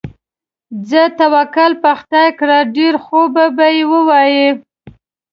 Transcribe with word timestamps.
ځه 0.89 1.03
توکل 1.19 1.71
په 1.83 1.91
خدای 1.99 2.29
کړه، 2.39 2.57
ډېر 2.75 2.93
خوبه 3.05 3.67
یې 3.75 3.83
ووایې. 3.91 4.49